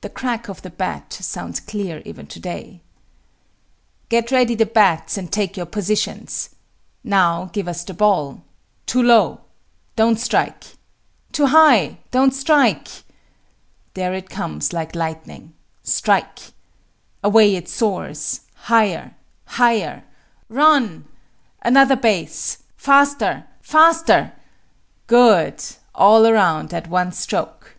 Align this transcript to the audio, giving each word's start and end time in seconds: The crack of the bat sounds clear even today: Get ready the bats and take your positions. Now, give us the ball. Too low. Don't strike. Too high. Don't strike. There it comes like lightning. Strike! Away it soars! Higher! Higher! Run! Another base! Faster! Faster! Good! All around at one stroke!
The 0.00 0.08
crack 0.08 0.48
of 0.48 0.62
the 0.62 0.70
bat 0.70 1.12
sounds 1.12 1.60
clear 1.60 2.00
even 2.06 2.26
today: 2.26 2.80
Get 4.08 4.30
ready 4.30 4.54
the 4.54 4.64
bats 4.64 5.18
and 5.18 5.30
take 5.30 5.54
your 5.54 5.66
positions. 5.66 6.48
Now, 7.04 7.50
give 7.52 7.68
us 7.68 7.84
the 7.84 7.92
ball. 7.92 8.40
Too 8.86 9.02
low. 9.02 9.42
Don't 9.96 10.18
strike. 10.18 10.76
Too 11.30 11.44
high. 11.44 11.98
Don't 12.10 12.32
strike. 12.32 12.88
There 13.92 14.14
it 14.14 14.30
comes 14.30 14.72
like 14.72 14.94
lightning. 14.96 15.52
Strike! 15.82 16.38
Away 17.22 17.54
it 17.54 17.68
soars! 17.68 18.40
Higher! 18.54 19.14
Higher! 19.44 20.04
Run! 20.48 21.04
Another 21.60 21.96
base! 21.96 22.62
Faster! 22.78 23.44
Faster! 23.60 24.32
Good! 25.06 25.62
All 25.94 26.26
around 26.26 26.72
at 26.72 26.88
one 26.88 27.12
stroke! 27.12 27.74